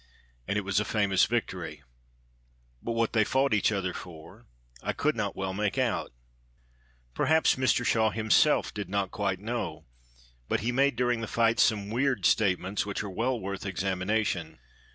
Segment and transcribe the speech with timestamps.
[0.47, 1.83] And it was a famous victory.
[2.81, 4.47] But what they fought each other for
[4.81, 6.11] I could not well make out.
[7.13, 9.85] Perhaps Mr Shaw himself did not quite know.
[10.49, 14.57] But he made during the fight some weird statements which are well worth examination.